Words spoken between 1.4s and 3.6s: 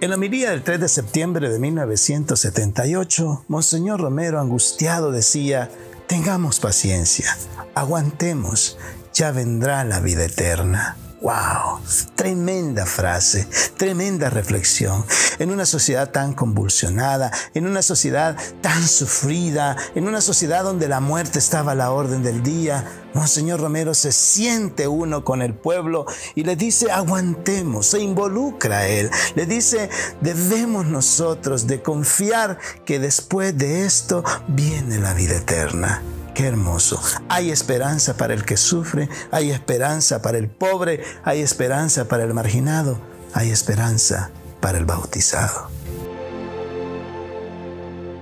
de 1978,